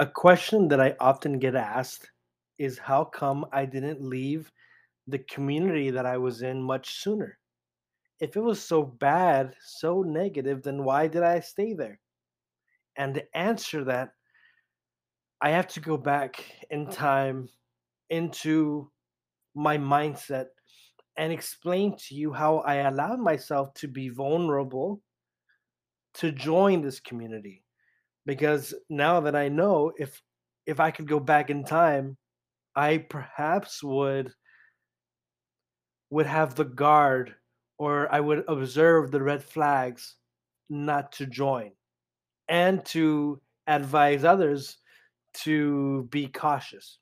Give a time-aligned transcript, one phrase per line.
[0.00, 2.10] A question that I often get asked
[2.56, 4.50] is how come I didn't leave
[5.06, 7.38] the community that I was in much sooner?
[8.18, 12.00] If it was so bad, so negative, then why did I stay there?
[12.96, 14.14] And to answer that,
[15.42, 16.92] I have to go back in uh-huh.
[16.96, 17.48] time
[18.08, 18.90] into
[19.54, 20.46] my mindset
[21.18, 25.02] and explain to you how I allowed myself to be vulnerable
[26.14, 27.64] to join this community.
[28.26, 30.20] Because now that I know if
[30.66, 32.16] if I could go back in time,
[32.76, 34.32] I perhaps would
[36.10, 37.34] would have the guard
[37.78, 40.16] or I would observe the red flags
[40.68, 41.72] not to join
[42.48, 44.78] and to advise others
[45.32, 46.98] to be cautious.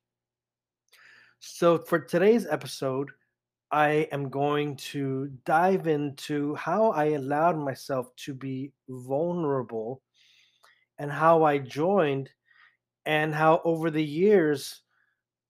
[1.41, 3.11] So, for today's episode,
[3.71, 10.03] I am going to dive into how I allowed myself to be vulnerable
[10.99, 12.31] and how I joined,
[13.07, 14.83] and how over the years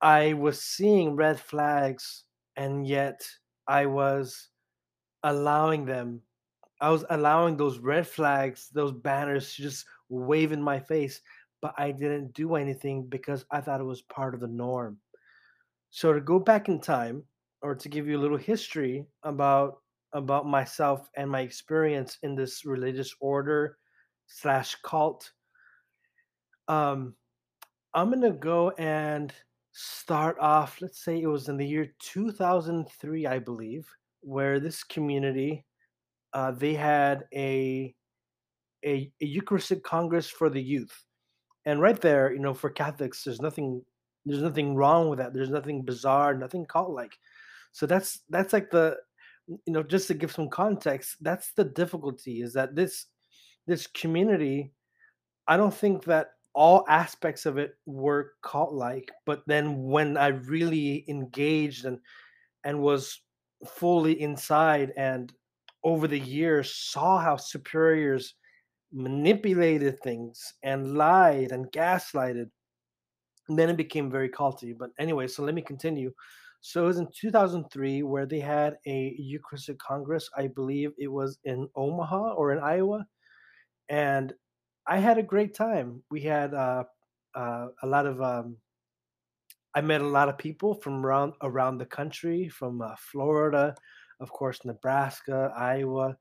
[0.00, 2.24] I was seeing red flags,
[2.56, 3.28] and yet
[3.66, 4.50] I was
[5.22, 6.22] allowing them.
[6.80, 11.20] I was allowing those red flags, those banners to just wave in my face,
[11.60, 15.00] but I didn't do anything because I thought it was part of the norm.
[15.90, 17.24] So to go back in time,
[17.62, 22.64] or to give you a little history about about myself and my experience in this
[22.64, 23.78] religious order
[24.26, 25.32] slash cult,
[26.68, 27.14] um,
[27.94, 29.32] I'm gonna go and
[29.72, 30.80] start off.
[30.80, 33.88] Let's say it was in the year 2003, I believe,
[34.20, 35.64] where this community
[36.32, 37.94] uh, they had a,
[38.84, 41.04] a a Eucharistic Congress for the youth,
[41.64, 43.82] and right there, you know, for Catholics, there's nothing
[44.26, 45.32] there's nothing wrong with that.
[45.32, 47.18] There's nothing bizarre, nothing cult like.
[47.72, 48.96] So that's that's like the
[49.48, 51.16] you know just to give some context.
[51.20, 53.06] That's the difficulty is that this
[53.66, 54.72] this community.
[55.46, 60.26] I don't think that all aspects of it were cult like, but then when I
[60.26, 62.00] really engaged and
[62.64, 63.20] and was
[63.64, 65.32] fully inside and
[65.84, 68.34] over the years saw how superiors
[68.92, 72.50] manipulated things and lied and gaslighted
[73.48, 74.76] and then it became very culty.
[74.76, 76.12] But anyway, so let me continue.
[76.60, 80.28] So it was in 2003 where they had a Eucharistic Congress.
[80.36, 83.06] I believe it was in Omaha or in Iowa,
[83.88, 84.34] and
[84.88, 86.02] I had a great time.
[86.10, 86.84] We had uh,
[87.34, 88.20] uh, a lot of.
[88.22, 88.56] Um,
[89.74, 93.74] I met a lot of people from around around the country, from uh, Florida,
[94.18, 96.16] of course, Nebraska, Iowa.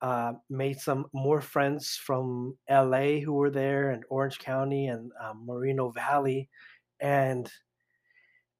[0.00, 5.46] Uh, made some more friends from LA who were there, and Orange County, and um,
[5.46, 6.48] Moreno Valley,
[7.00, 7.48] and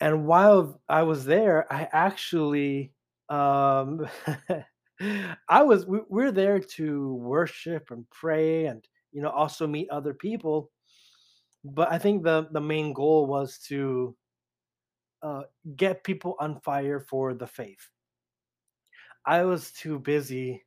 [0.00, 2.92] and while I was there, I actually
[3.28, 4.06] um,
[5.48, 10.14] I was we, we're there to worship and pray, and you know also meet other
[10.14, 10.70] people.
[11.64, 14.16] But I think the the main goal was to
[15.22, 15.42] uh,
[15.76, 17.88] get people on fire for the faith.
[19.24, 20.64] I was too busy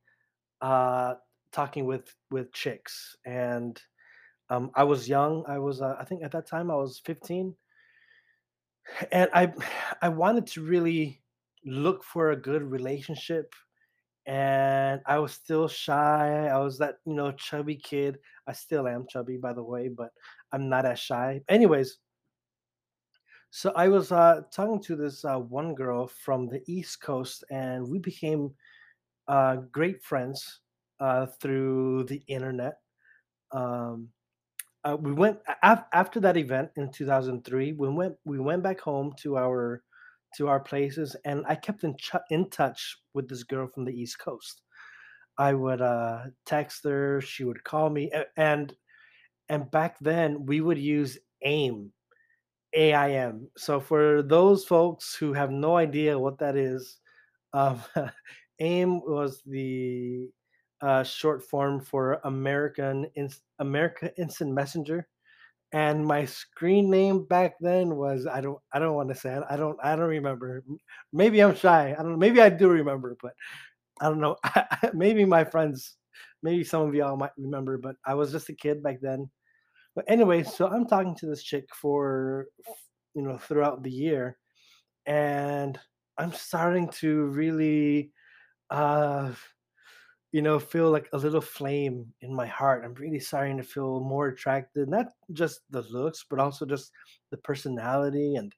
[0.62, 1.16] uh,
[1.52, 3.82] talking with with chicks, and
[4.50, 5.44] um, I was young.
[5.48, 7.56] I was, uh, I think, at that time I was 15,
[9.12, 9.52] and I
[10.02, 11.22] I wanted to really
[11.66, 13.54] look for a good relationship,
[14.26, 16.48] and I was still shy.
[16.52, 18.20] I was that you know chubby kid.
[18.48, 20.12] I still am chubby, by the way, but
[20.52, 21.42] I'm not as shy.
[21.48, 22.00] Anyways,
[23.52, 27.88] so I was uh, talking to this uh, one girl from the East Coast, and
[27.88, 28.52] we became
[29.28, 30.60] uh, great friends
[31.00, 32.80] uh, through the internet.
[33.52, 34.10] Um,
[34.84, 37.74] uh, we went af- after that event in 2003.
[37.74, 39.84] We went we went back home to our
[40.38, 43.94] to our places, and I kept in ch- in touch with this girl from the
[43.94, 44.62] East Coast.
[45.38, 48.74] I would uh, text her, she would call me, and
[49.50, 51.92] and back then we would use AIM,
[52.74, 53.50] AIM.
[53.58, 57.00] So for those folks who have no idea what that is,
[57.54, 57.82] um,
[58.60, 60.30] AIM was the
[60.82, 65.08] uh, short form for American Inst- America Instant Messenger,
[65.76, 69.44] and my screen name back then was I don't I don't want to say it.
[69.50, 70.64] I don't I don't remember.
[71.12, 71.94] Maybe I'm shy.
[72.00, 72.18] I don't.
[72.18, 73.34] Maybe I do remember, but
[74.00, 74.38] I don't know.
[74.94, 75.98] maybe my friends,
[76.42, 79.30] maybe some of y'all might remember, but I was just a kid back then.
[79.98, 82.48] But anyway, so I'm talking to this chick for
[83.14, 84.38] you know throughout the year,
[85.06, 85.78] and
[86.18, 88.12] I'm starting to really
[88.70, 89.34] uh
[90.36, 92.84] you know, feel like a little flame in my heart.
[92.84, 96.92] I'm really starting to feel more attracted, not just the looks, but also just
[97.32, 98.36] the personality.
[98.36, 98.54] And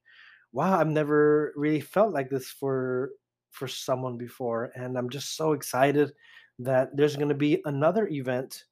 [0.53, 3.11] wow, I've never really felt like this for
[3.51, 6.13] for someone before, and I'm just so excited
[6.57, 8.65] that there's going to be another event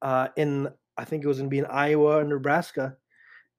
[0.00, 2.96] uh, in I think it was going to be in Iowa or Nebraska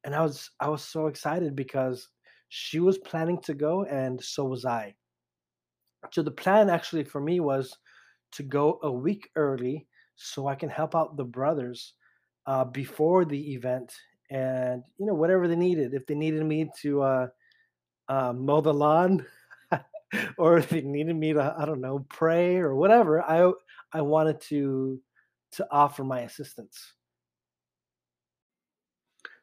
[0.04, 2.10] and I was I was so excited because
[2.50, 4.96] she was planning to go and so was I.
[6.12, 7.78] So the plan actually for me was
[8.34, 11.94] to go a week early so I can help out the brothers
[12.46, 13.94] uh, before the event
[14.30, 15.94] and you know whatever they needed.
[15.94, 17.28] If they needed me to uh,
[18.10, 19.26] uh, mow the lawn,
[20.38, 23.52] or if they needed me to I don't know pray or whatever, I
[23.94, 25.00] I wanted to
[25.54, 26.94] to offer my assistance.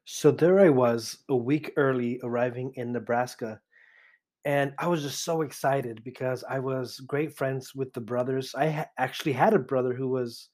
[0.06, 3.60] So there I was a week early arriving in Nebraska
[4.44, 8.54] and I was just so excited because I was great friends with the brothers.
[8.54, 10.50] I ha- actually had a brother who was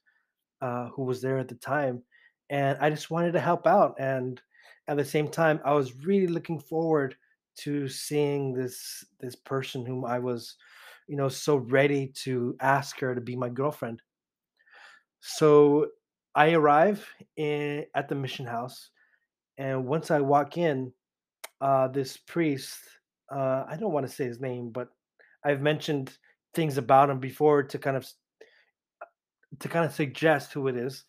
[0.63, 2.03] uh, who was there at the time,
[2.51, 3.97] and I just wanted to help out.
[3.99, 4.41] And
[4.89, 7.17] at the same time, I was really looking forward
[7.59, 10.57] to seeing this this person whom I was,
[11.09, 14.03] you know, so ready to ask her to be my girlfriend.
[15.21, 15.89] So
[16.35, 17.07] I arrive
[17.37, 18.91] in, at the mission house,
[19.59, 20.93] and once I walk in,
[21.61, 22.79] uh, this priest,
[23.31, 24.89] uh, I don't want to say his name, but
[25.45, 26.17] I've mentioned
[26.55, 28.07] things about him before to kind of
[29.59, 31.05] to kind of suggest who it is,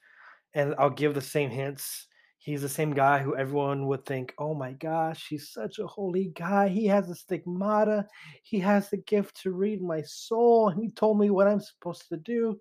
[0.53, 2.07] and I'll give the same hints.
[2.39, 6.31] He's the same guy who everyone would think, "Oh my gosh, he's such a holy
[6.35, 6.69] guy.
[6.69, 8.07] He has a stigmata.
[8.43, 12.07] He has the gift to read my soul, and he told me what I'm supposed
[12.09, 12.59] to do."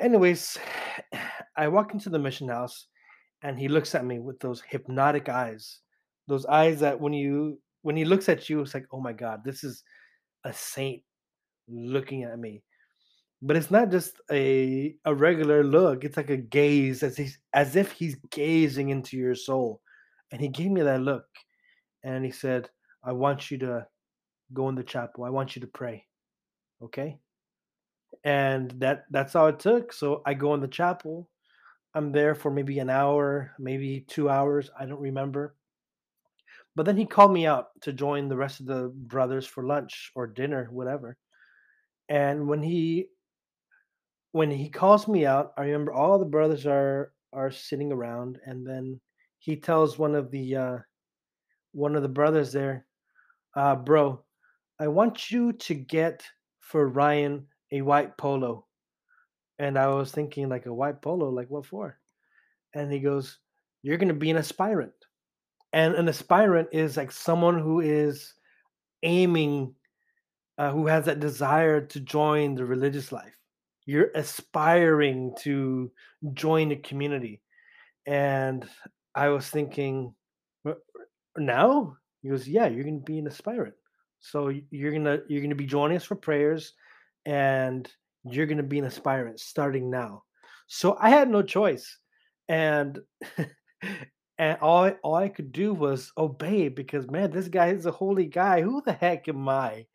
[0.00, 0.58] Anyways,
[1.56, 2.86] I walk into the mission house,
[3.42, 5.80] and he looks at me with those hypnotic eyes,
[6.28, 9.44] those eyes that when you when he looks at you, it's like, "Oh my God,
[9.44, 9.82] this is
[10.44, 11.02] a saint
[11.68, 12.62] looking at me."
[13.42, 17.76] But it's not just a a regular look, it's like a gaze as he's as
[17.76, 19.80] if he's gazing into your soul.
[20.30, 21.26] And he gave me that look
[22.04, 22.70] and he said,
[23.04, 23.86] I want you to
[24.52, 25.24] go in the chapel.
[25.24, 26.06] I want you to pray.
[26.82, 27.18] Okay?
[28.24, 29.92] And that that's all it took.
[29.92, 31.28] So I go in the chapel.
[31.94, 35.54] I'm there for maybe an hour, maybe 2 hours, I don't remember.
[36.74, 40.10] But then he called me out to join the rest of the brothers for lunch
[40.14, 41.16] or dinner, whatever.
[42.08, 43.08] And when he
[44.32, 48.66] when he calls me out, I remember all the brothers are are sitting around, and
[48.66, 49.00] then
[49.38, 50.78] he tells one of the uh,
[51.72, 52.86] one of the brothers there,
[53.56, 54.24] uh, "Bro,
[54.80, 56.24] I want you to get
[56.60, 58.66] for Ryan a white polo."
[59.58, 61.98] And I was thinking, like a white polo, like what for?
[62.74, 63.38] And he goes,
[63.82, 64.94] "You're gonna be an aspirant."
[65.72, 68.34] And an aspirant is like someone who is
[69.02, 69.74] aiming,
[70.58, 73.36] uh, who has that desire to join the religious life
[73.86, 75.90] you're aspiring to
[76.34, 77.40] join a community.
[78.06, 78.68] And
[79.14, 80.14] I was thinking,
[81.36, 81.96] now?
[82.22, 83.74] He goes, yeah, you're to be an aspirant.
[84.20, 86.74] So you're gonna you're gonna be joining us for prayers,
[87.26, 87.90] and
[88.22, 90.22] you're gonna be an aspirant starting now.
[90.68, 91.98] So I had no choice,
[92.48, 93.00] and
[94.38, 97.90] and all I, all I could do was obey because man, this guy is a
[97.90, 98.62] holy guy.
[98.62, 99.86] Who the heck am I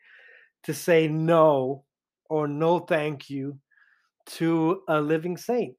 [0.64, 1.86] to say no
[2.30, 3.60] or no thank you
[4.28, 5.76] to a living saint.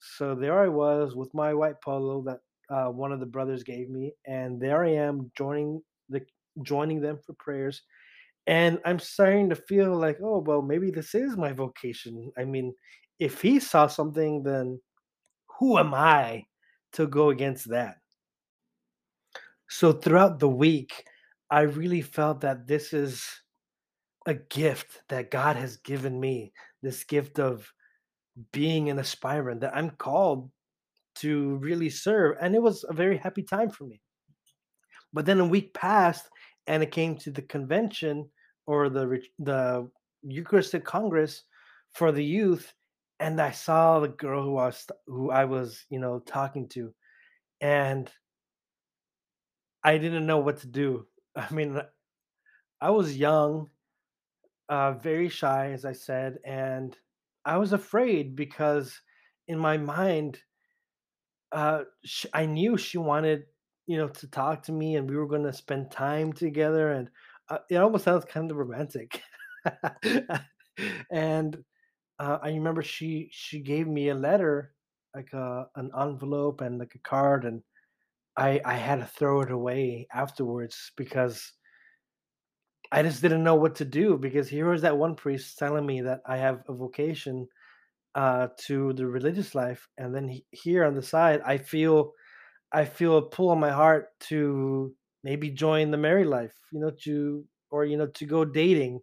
[0.00, 2.40] So there I was with my white polo that
[2.74, 6.22] uh, one of the brothers gave me, and there I am joining the
[6.62, 7.82] joining them for prayers.
[8.46, 12.32] And I'm starting to feel like, oh well, maybe this is my vocation.
[12.38, 12.74] I mean,
[13.18, 14.80] if he saw something, then
[15.58, 16.44] who am I
[16.94, 17.99] to go against that?
[19.70, 21.06] So throughout the week,
[21.48, 23.24] I really felt that this is
[24.26, 26.52] a gift that God has given me.
[26.82, 27.72] This gift of
[28.52, 30.50] being an aspirant that I'm called
[31.16, 32.36] to really serve.
[32.40, 34.00] And it was a very happy time for me.
[35.12, 36.28] But then a week passed
[36.66, 38.28] and it came to the convention
[38.66, 39.88] or the the
[40.22, 41.44] Eucharistic Congress
[41.94, 42.72] for the youth
[43.20, 46.92] and I saw the girl who I was who I was, you know, talking to
[47.60, 48.10] and
[49.82, 51.06] I didn't know what to do.
[51.36, 51.80] I mean,
[52.80, 53.70] I was young,
[54.68, 56.96] uh, very shy, as I said, and
[57.44, 59.00] I was afraid because
[59.48, 60.42] in my mind,
[61.52, 63.44] uh, sh- I knew she wanted,
[63.86, 67.10] you know, to talk to me, and we were going to spend time together, and
[67.48, 69.22] uh, it almost sounds kind of romantic.
[71.10, 71.64] and
[72.18, 74.74] uh, I remember she she gave me a letter,
[75.14, 77.62] like a an envelope and like a card, and
[78.40, 81.52] I I had to throw it away afterwards because
[82.92, 86.00] I just didn't know what to do because here was that one priest telling me
[86.02, 87.46] that I have a vocation
[88.14, 92.12] uh, to the religious life, and then he, here on the side, I feel
[92.72, 94.94] I feel a pull on my heart to
[95.24, 99.00] maybe join the married life, you know, to or you know to go dating.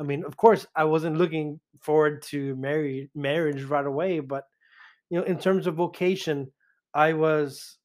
[0.00, 4.44] I mean, of course, I wasn't looking forward to marry marriage right away, but
[5.10, 6.52] you know, in terms of vocation,
[6.94, 7.78] I was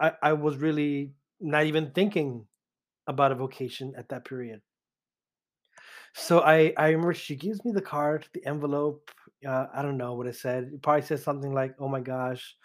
[0.00, 2.48] I I was really not even thinking
[3.06, 4.62] about a vocation at that period.
[6.14, 9.10] So I I remember she gives me the card, the envelope.
[9.46, 10.70] Uh, I don't know what it said.
[10.74, 12.56] It probably said something like, "Oh my gosh,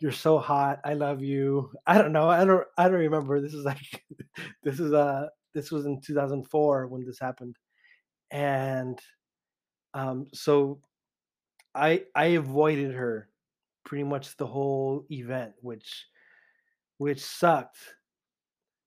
[0.00, 0.80] you're so hot.
[0.84, 2.28] I love you." I don't know.
[2.28, 3.40] I don't I don't remember.
[3.40, 4.04] This is like
[4.62, 7.56] this is uh this was in 2004 when this happened.
[8.30, 9.00] And
[9.94, 10.80] um so
[11.74, 13.30] I I avoided her
[13.84, 16.06] pretty much the whole event, which
[16.98, 17.78] which sucked.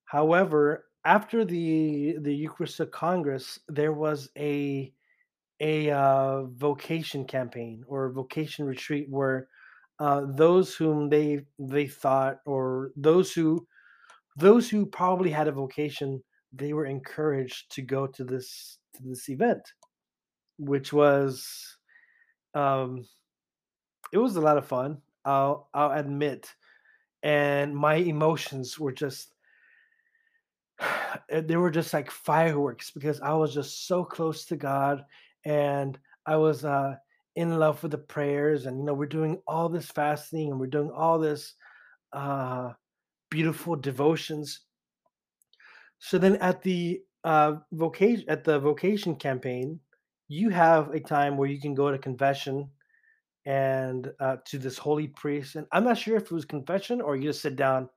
[0.06, 4.94] However, after the the Eucharistic Congress, there was a
[5.62, 9.50] a uh, vocation campaign or vocation retreat where
[10.00, 13.68] uh, those whom they they thought or those who
[14.38, 16.24] those who probably had a vocation
[16.54, 19.74] they were encouraged to go to this to this event
[20.58, 21.78] which was
[22.56, 23.06] um
[24.12, 26.54] it was a lot of fun i'll i'll admit
[27.24, 29.34] and my emotions were just
[31.32, 35.04] they were just like fireworks because I was just so close to God
[35.46, 36.96] and I was uh,
[37.36, 38.66] in love with the prayers.
[38.66, 41.54] And, you know, we're doing all this fasting and we're doing all this
[42.14, 42.72] uh,
[43.30, 44.62] beautiful devotions.
[46.00, 49.80] So then at the uh, vocation at the vocation campaign,
[50.28, 52.70] you have a time where you can go to confession
[53.48, 55.58] and uh, to this holy priest.
[55.58, 57.90] And I'm not sure if it was confession or you just sit down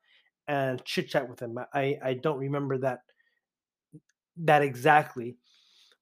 [0.48, 1.58] and chit chat with him.
[1.74, 3.00] I I don't remember that
[4.38, 5.36] that exactly,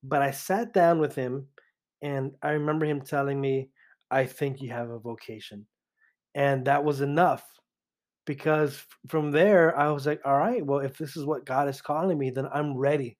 [0.03, 1.49] but I sat down with him,
[2.03, 3.71] and I remember him telling me,
[4.11, 5.67] "I think you have a vocation,"
[6.35, 7.45] and that was enough
[8.27, 11.83] because from there I was like, "All right, well, if this is what God is
[11.83, 13.19] calling me, then I'm ready."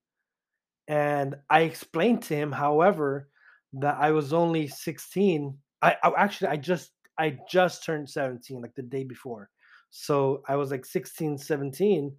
[0.87, 3.29] And I explained to him, however,
[3.73, 5.59] that I was only 16.
[5.81, 9.49] I, I actually I just I just turned 17 like the day before.
[9.91, 12.15] So I was like 16, 17.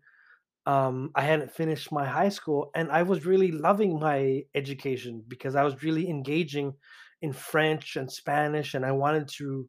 [0.66, 5.54] Um, I hadn't finished my high school and I was really loving my education because
[5.54, 6.74] I was really engaging
[7.22, 9.68] in French and Spanish and I wanted to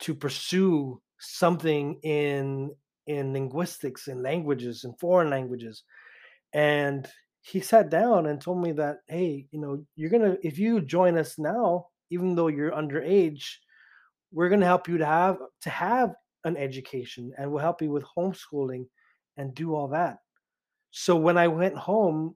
[0.00, 2.70] to pursue something in
[3.06, 5.82] in linguistics in languages and foreign languages.
[6.54, 7.08] And
[7.42, 11.18] he sat down and told me that, hey, you know, you're gonna if you join
[11.18, 13.44] us now, even though you're underage,
[14.32, 16.14] we're gonna help you to have to have
[16.44, 18.84] an education and we'll help you with homeschooling
[19.36, 20.18] and do all that.
[20.90, 22.34] So when I went home,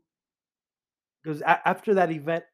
[1.22, 2.44] because after that event,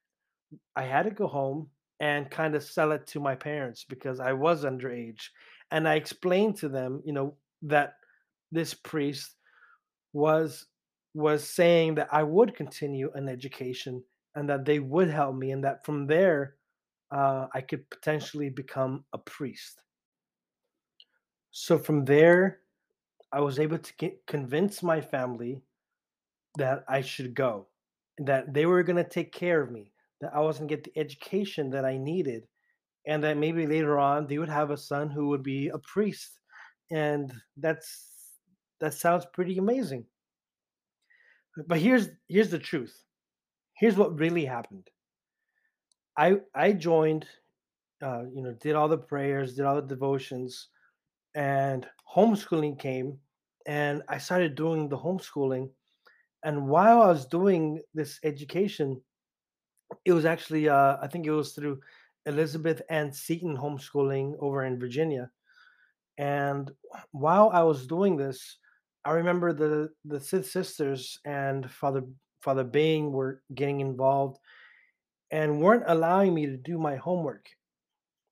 [0.74, 1.68] I had to go home
[2.00, 5.28] and kind of sell it to my parents because I was underage.
[5.70, 7.94] And I explained to them, you know, that
[8.50, 9.36] this priest
[10.12, 10.66] was
[11.14, 14.02] was saying that I would continue an education
[14.34, 16.56] and that they would help me and that from there
[17.12, 19.82] uh, I could potentially become a priest.
[21.50, 22.60] So from there,
[23.32, 25.62] I was able to get, convince my family
[26.56, 27.68] that I should go,
[28.18, 30.84] that they were going to take care of me, that I was going to get
[30.84, 32.46] the education that I needed,
[33.06, 36.38] and that maybe later on they would have a son who would be a priest.
[36.90, 38.08] And that's
[38.80, 40.04] that sounds pretty amazing.
[41.66, 42.94] But here's here's the truth.
[43.74, 44.88] Here's what really happened.
[46.16, 47.26] I I joined,
[48.02, 50.68] uh, you know, did all the prayers, did all the devotions,
[51.34, 53.18] and homeschooling came
[53.66, 55.70] and I started doing the homeschooling.
[56.44, 59.00] And while I was doing this education,
[60.04, 61.80] it was actually, uh, I think it was through
[62.26, 65.30] Elizabeth Ann Seton homeschooling over in Virginia.
[66.18, 66.70] And
[67.12, 68.58] while I was doing this,
[69.04, 72.02] I remember the the Sid sisters and Father
[72.40, 74.38] Father Bing were getting involved
[75.32, 77.48] and weren't allowing me to do my homework.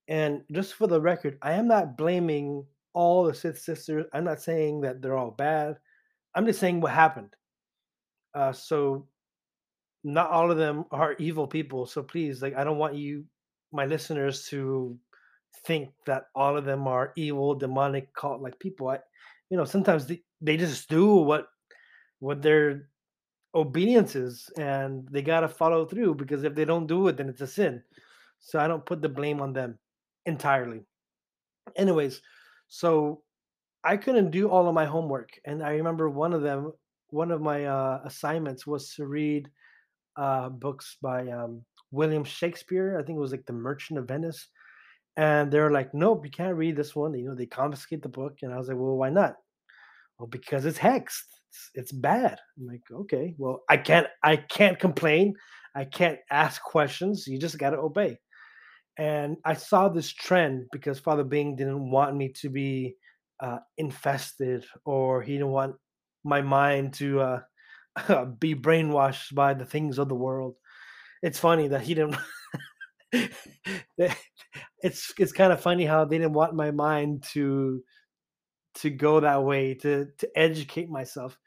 [0.06, 4.06] And just for the record, I am not blaming all the Sith sisters.
[4.12, 5.78] I'm not saying that they're all bad.
[6.34, 7.34] I'm just saying what happened.
[8.34, 9.08] Uh, so
[10.04, 11.86] not all of them are evil people.
[11.86, 13.24] So please, like, I don't want you,
[13.72, 14.98] my listeners, to
[15.66, 18.88] think that all of them are evil, demonic, cult like people.
[18.88, 18.98] I,
[19.48, 21.46] you know, sometimes they, they just do what
[22.18, 22.89] what their
[23.54, 27.40] obedience is, and they gotta follow through because if they don't do it, then it's
[27.40, 27.82] a sin.
[28.40, 29.78] So I don't put the blame on them
[30.26, 30.82] entirely.
[31.76, 32.22] Anyways,
[32.68, 33.22] so
[33.84, 36.72] I couldn't do all of my homework, and I remember one of them,
[37.10, 39.50] one of my uh, assignments was to read
[40.16, 42.98] uh, books by um, William Shakespeare.
[42.98, 44.48] I think it was like The Merchant of Venice,
[45.16, 48.08] and they were like, "Nope, you can't read this one." You know, they confiscate the
[48.08, 49.36] book, and I was like, "Well, why not?"
[50.18, 51.39] Well, because it's hexed.
[51.50, 52.38] It's, it's bad.
[52.58, 55.34] I'm like, okay, well, I can't, I can't complain.
[55.74, 57.26] I can't ask questions.
[57.26, 58.18] You just got to obey.
[58.96, 62.96] And I saw this trend because Father Bing didn't want me to be
[63.40, 65.74] uh, infested or he didn't want
[66.22, 67.40] my mind to uh,
[68.38, 70.54] be brainwashed by the things of the world.
[71.22, 72.16] It's funny that he didn't.
[74.82, 77.82] it's it's kind of funny how they didn't want my mind to
[78.80, 81.38] to go that way to to educate myself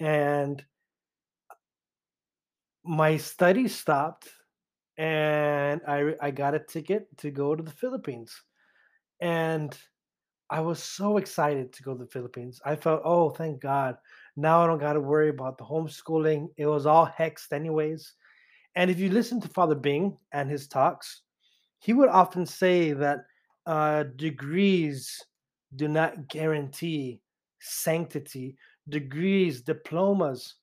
[0.00, 0.64] and
[2.84, 4.28] my studies stopped
[4.98, 8.32] and I I got a ticket to go to the Philippines.
[9.20, 9.76] And
[10.50, 12.60] I was so excited to go to the Philippines.
[12.64, 13.96] I felt, oh, thank God.
[14.36, 16.48] Now I don't got to worry about the homeschooling.
[16.56, 18.14] It was all hexed, anyways.
[18.74, 21.22] And if you listen to Father Bing and his talks,
[21.80, 23.20] he would often say that
[23.66, 25.22] uh, degrees
[25.76, 27.20] do not guarantee
[27.60, 28.56] sanctity.
[28.88, 30.54] Degrees, diplomas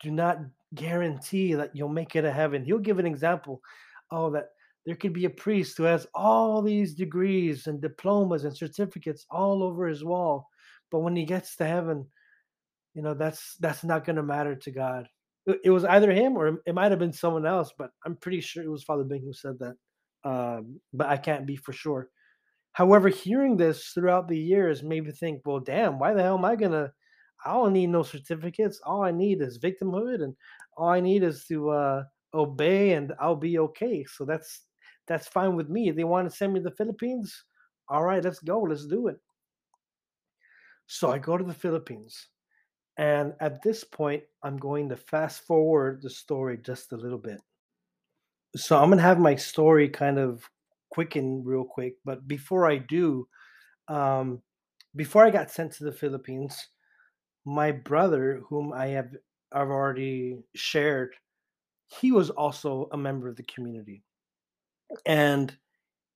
[0.00, 0.38] do not
[0.74, 2.64] guarantee that you'll make it to heaven.
[2.64, 3.62] He'll give an example.
[4.10, 4.48] Oh, that
[4.84, 9.62] there could be a priest who has all these degrees and diplomas and certificates all
[9.62, 10.48] over his wall,
[10.90, 12.06] but when he gets to heaven,
[12.94, 15.08] you know that's that's not going to matter to God.
[15.64, 18.62] It, was either him or it might have been someone else, but I'm pretty sure
[18.62, 19.74] it was Father Bing who said that.
[20.24, 22.10] Um, but I can't be for sure.
[22.72, 26.44] However, hearing this throughout the years made me think, well, damn, why the hell am
[26.44, 26.92] I gonna?
[27.44, 28.80] I don't need no certificates.
[28.84, 30.34] All I need is victimhood, and
[30.76, 32.04] all I need is to uh,
[32.34, 34.04] obey, and I'll be okay.
[34.04, 34.62] So that's
[35.06, 35.90] that's fine with me.
[35.90, 37.44] They want to send me to the Philippines,
[37.88, 38.60] all right, let's go.
[38.60, 39.18] Let's do it.
[40.86, 42.28] So I go to the Philippines.
[42.96, 47.40] And at this point, I'm going to fast forward the story just a little bit.
[48.56, 50.48] So I'm to have my story kind of
[50.92, 51.94] quicken real quick.
[52.04, 53.26] But before I do,
[53.88, 54.42] um,
[54.94, 56.68] before I got sent to the Philippines,
[57.46, 59.08] my brother, whom I have
[59.52, 61.14] I've already shared,
[61.88, 64.02] he was also a member of the community.
[65.06, 65.54] And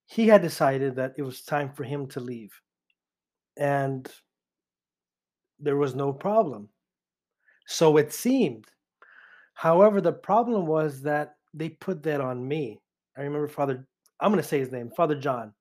[0.07, 2.53] he had decided that it was time for him to leave.
[3.57, 4.07] And
[5.59, 6.69] there was no problem.
[7.67, 8.67] So it seemed.
[9.55, 12.79] However, the problem was that they put that on me.
[13.17, 13.87] I remember Father,
[14.21, 15.53] I'm to say his name, Father John.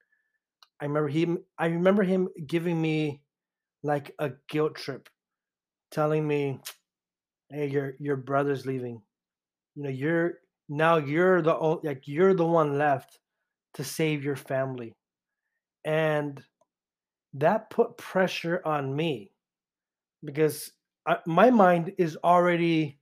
[0.81, 3.21] I remember him, I remember him giving me
[3.83, 5.09] like a guilt trip,
[5.91, 6.59] telling me,
[7.49, 9.01] hey, your your brother's leaving.
[9.75, 10.33] You know, you're
[10.69, 13.19] now you're the like you're the one left
[13.75, 14.95] to save your family
[15.85, 16.43] and
[17.35, 19.31] that put pressure on me
[20.23, 20.71] because
[21.07, 22.99] I, my mind is already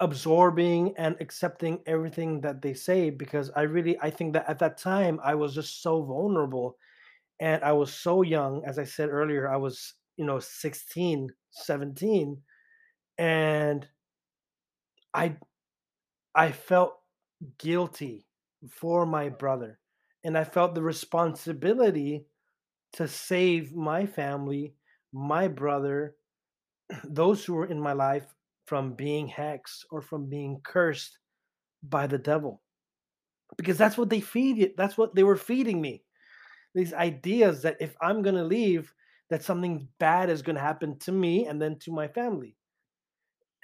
[0.00, 4.78] absorbing and accepting everything that they say because i really i think that at that
[4.78, 6.76] time i was just so vulnerable
[7.40, 12.42] and i was so young as i said earlier i was you know 16 17
[13.18, 13.88] and
[15.14, 15.36] i
[16.34, 16.98] I felt
[17.58, 18.26] guilty
[18.68, 19.78] for my brother.
[20.24, 22.26] And I felt the responsibility
[22.94, 24.74] to save my family,
[25.12, 26.16] my brother,
[27.04, 28.34] those who were in my life
[28.70, 31.18] from being hexed or from being cursed
[31.82, 32.62] by the devil.
[33.56, 34.76] Because that's what they feed it.
[34.76, 36.04] That's what they were feeding me.
[36.72, 38.94] These ideas that if I'm going to leave,
[39.28, 42.54] that something bad is going to happen to me and then to my family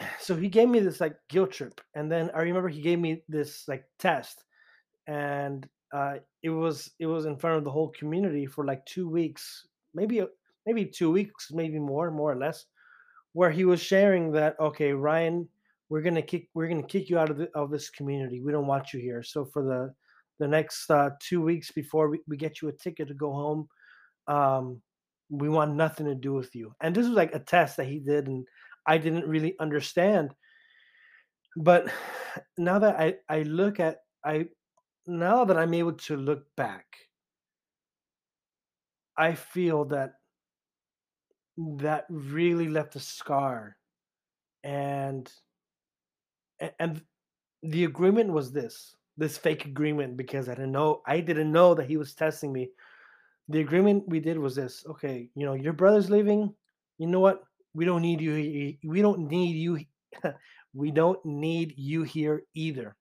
[0.21, 3.23] so he gave me this like guilt trip and then i remember he gave me
[3.29, 4.45] this like test
[5.07, 9.09] and uh, it was it was in front of the whole community for like two
[9.09, 10.23] weeks maybe
[10.66, 12.66] maybe two weeks maybe more more or less
[13.37, 15.46] where he was sharing that okay ryan
[15.88, 18.40] we're gonna kick we're gonna kick you out of the, of this community.
[18.40, 19.22] We don't want you here.
[19.22, 19.94] So for the
[20.38, 23.68] the next uh, two weeks before we, we get you a ticket to go home
[24.29, 24.83] um,
[25.31, 26.75] we want nothing to do with you.
[26.81, 28.46] And this was like a test that he did and
[28.87, 30.35] I didn't really understand.
[31.57, 31.88] But
[32.59, 34.46] now that I, I look at I
[35.07, 36.87] now that I'm able to look back,
[39.16, 40.14] I feel that
[41.57, 43.77] that really left a scar.
[44.64, 45.31] And
[46.79, 47.03] and
[47.62, 51.88] the agreement was this this fake agreement because I didn't know I didn't know that
[51.88, 52.71] he was testing me.
[53.49, 56.55] The agreement we did was this okay, you know, your brother's leaving.
[56.99, 57.42] You know what?
[57.77, 59.79] we don't need you we don't need you
[60.75, 62.97] we don't need you here either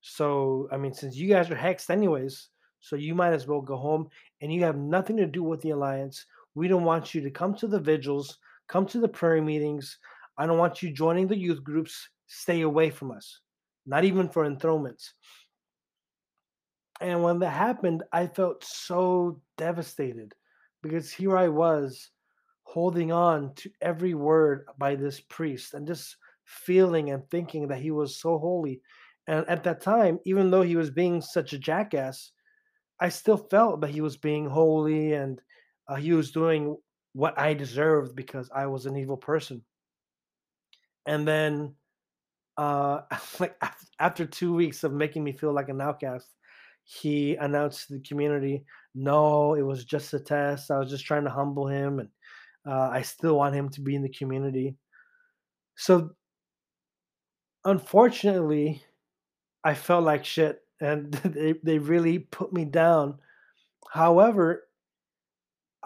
[0.00, 2.48] so i mean since you guys are hexed anyways
[2.80, 4.08] so you might as well go home
[4.40, 6.24] and you have nothing to do with the alliance
[6.56, 8.38] we don't want you to come to the vigils
[8.68, 9.96] come to the prayer meetings.
[10.36, 12.08] I don't want you joining the youth groups.
[12.26, 13.40] Stay away from us
[13.86, 15.12] not even for enthronements.
[17.00, 20.34] And when that happened i felt so devastated
[20.82, 22.10] because here i was
[22.64, 27.90] holding on to every word by this priest and just feeling and thinking that he
[27.90, 28.80] was so holy.
[29.26, 32.32] And at that time, even though he was being such a jackass,
[33.00, 35.40] I still felt that he was being holy and
[35.88, 36.76] Uh, he was doing
[37.12, 39.64] what I deserved because I was an evil person.
[41.06, 41.74] And then,
[42.56, 43.02] uh,
[43.40, 43.60] like
[44.00, 46.28] after two weeks of making me feel like an outcast,
[46.84, 50.70] he announced to the community, "No, it was just a test.
[50.70, 52.08] I was just trying to humble him, and
[52.66, 54.76] uh, I still want him to be in the community."
[55.76, 56.10] So,
[57.64, 58.82] unfortunately,
[59.64, 63.18] I felt like shit, and they they really put me down.
[63.90, 64.65] However,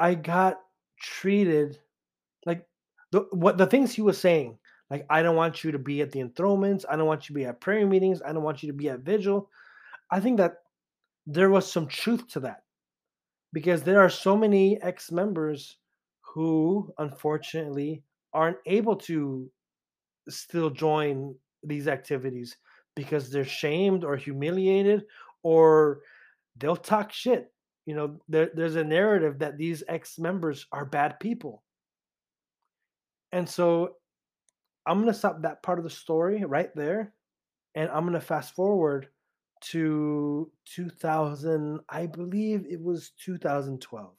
[0.01, 0.59] I got
[0.99, 1.79] treated
[2.47, 2.67] like
[3.13, 4.59] the what the things he was saying,
[4.89, 7.39] like I don't want you to be at the enthronements, I don't want you to
[7.41, 9.51] be at prayer meetings, I don't want you to be at vigil.
[10.11, 10.55] I think that
[11.27, 12.65] there was some truth to that
[13.53, 15.77] because there are so many ex-members
[16.23, 19.51] who unfortunately aren't able to
[20.29, 22.57] still join these activities
[22.97, 25.05] because they're shamed or humiliated
[25.43, 26.01] or
[26.57, 27.53] they'll talk shit.
[27.91, 31.65] You know, there, there's a narrative that these ex members are bad people.
[33.33, 33.97] And so
[34.87, 37.13] I'm going to stop that part of the story right there.
[37.75, 39.09] And I'm going to fast forward
[39.73, 44.13] to 2000, I believe it was 2012.